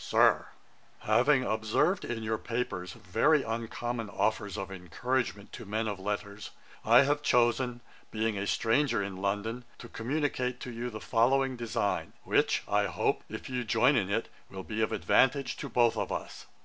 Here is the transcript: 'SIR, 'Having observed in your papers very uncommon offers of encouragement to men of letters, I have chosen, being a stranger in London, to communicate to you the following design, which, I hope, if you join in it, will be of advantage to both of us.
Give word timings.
'SIR, 0.00 0.46
'Having 1.00 1.42
observed 1.42 2.04
in 2.04 2.22
your 2.22 2.38
papers 2.38 2.92
very 2.92 3.42
uncommon 3.42 4.08
offers 4.08 4.56
of 4.56 4.70
encouragement 4.70 5.50
to 5.52 5.66
men 5.66 5.88
of 5.88 5.98
letters, 5.98 6.52
I 6.84 7.02
have 7.02 7.20
chosen, 7.20 7.80
being 8.12 8.38
a 8.38 8.46
stranger 8.46 9.02
in 9.02 9.16
London, 9.16 9.64
to 9.78 9.88
communicate 9.88 10.60
to 10.60 10.70
you 10.70 10.88
the 10.88 11.00
following 11.00 11.56
design, 11.56 12.12
which, 12.22 12.62
I 12.68 12.84
hope, 12.86 13.24
if 13.28 13.50
you 13.50 13.64
join 13.64 13.96
in 13.96 14.08
it, 14.08 14.28
will 14.48 14.62
be 14.62 14.82
of 14.82 14.92
advantage 14.92 15.56
to 15.56 15.68
both 15.68 15.96
of 15.96 16.12
us. 16.12 16.46